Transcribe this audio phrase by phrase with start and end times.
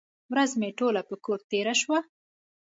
[0.33, 1.99] ورځ مې ټوله په کور تېره شوه.